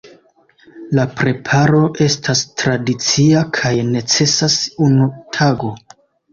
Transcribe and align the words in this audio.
La 0.99 1.03
preparo 1.19 1.81
estas 2.07 2.41
tradicia 2.63 3.45
kaj 3.61 3.73
necesas 3.93 4.59
unu 4.91 5.11
tago. 5.41 5.75